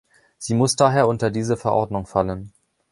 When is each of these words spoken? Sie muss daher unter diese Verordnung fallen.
Sie 0.39 0.55
muss 0.55 0.75
daher 0.75 1.07
unter 1.07 1.29
diese 1.29 1.57
Verordnung 1.57 2.07
fallen. 2.07 2.53